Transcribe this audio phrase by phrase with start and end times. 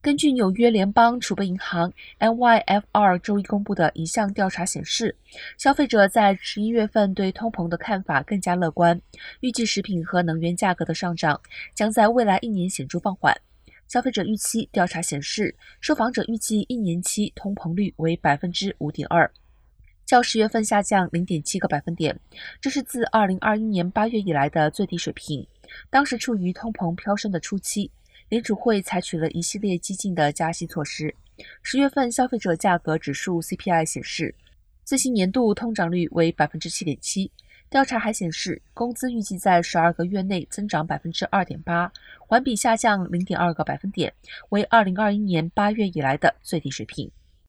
[0.00, 5.14] 根据纽约联邦储备银行 （NYFR） 周一公布的一项调查显示，
[5.58, 9.00] 消费者在十一月份对通膨的看法更加乐观，
[9.40, 11.40] 预计食品和能源价格的上涨
[11.74, 13.36] 将在未来一年显著放缓。
[13.88, 19.28] 消费者预期调查显示，受访者预计一年期通膨率为百分之五点二，
[20.06, 22.16] 较十月份下降零点七个百分点，
[22.60, 25.44] 这是自二零二一年八月以来的最低水平。
[25.90, 27.90] 当时处于通膨飙升的初期。
[28.28, 31.14] 联储会采取了一系列激进的加息措施。
[31.62, 34.34] 十月份消费者价格指数 CPI 显示，
[34.84, 37.30] 最新年度通胀率为百分之七点七。
[37.70, 44.12] 调查还显示，工资预计在十二个月内增长百分之二点八，环比下降零点二个百分点，
[44.48, 47.10] 为二零二一年八月以来的最低水平。